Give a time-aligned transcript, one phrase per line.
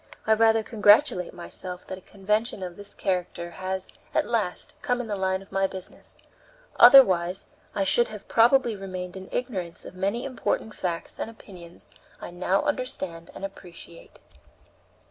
[0.25, 5.05] I rather congratulate myself that a convention of this character has, at last, come in
[5.05, 6.17] the line of my business;
[6.79, 11.87] otherwise I should have probably remained in ignorance of many important facts and opinions
[12.19, 14.19] I now understand and appreciate."